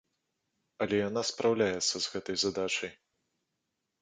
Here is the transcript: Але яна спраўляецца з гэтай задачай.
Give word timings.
Але 0.85 0.95
яна 1.09 1.23
спраўляецца 1.31 1.95
з 2.07 2.15
гэтай 2.15 2.35
задачай. 2.45 2.91